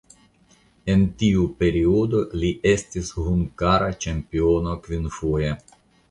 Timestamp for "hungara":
3.17-3.91